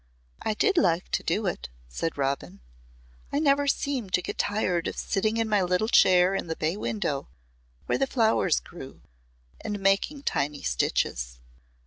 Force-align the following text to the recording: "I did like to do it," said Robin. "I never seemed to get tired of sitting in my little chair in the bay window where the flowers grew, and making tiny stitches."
"I 0.41 0.55
did 0.55 0.79
like 0.79 1.09
to 1.11 1.21
do 1.21 1.45
it," 1.45 1.69
said 1.87 2.17
Robin. 2.17 2.59
"I 3.31 3.37
never 3.37 3.67
seemed 3.67 4.13
to 4.15 4.23
get 4.23 4.39
tired 4.39 4.87
of 4.87 4.97
sitting 4.97 5.37
in 5.37 5.47
my 5.47 5.61
little 5.61 5.87
chair 5.87 6.33
in 6.33 6.47
the 6.47 6.55
bay 6.55 6.75
window 6.75 7.27
where 7.85 7.99
the 7.99 8.07
flowers 8.07 8.59
grew, 8.59 9.01
and 9.63 9.79
making 9.79 10.23
tiny 10.23 10.63
stitches." 10.63 11.39